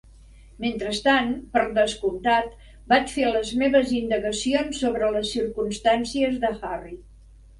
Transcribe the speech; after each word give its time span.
Mentrestant, 0.63 1.33
per 1.57 1.65
descomptat, 1.73 2.55
vaig 2.93 3.13
fer 3.17 3.27
les 3.35 3.51
meves 3.63 3.93
indagacions 3.99 4.81
sobre 4.85 5.13
les 5.17 5.31
circumstàncies 5.37 6.41
de 6.47 6.53
Harry. 6.69 6.99